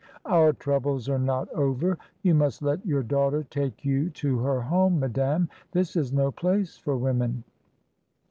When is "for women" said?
6.75-7.43